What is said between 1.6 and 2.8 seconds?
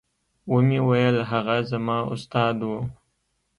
زما استاد و.